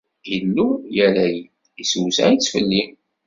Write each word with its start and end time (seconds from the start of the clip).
Illu 0.35 0.67
yerra-yi-d, 0.95 1.61
issewseɛ-itt 1.83 2.51
fell-i. 2.53 2.83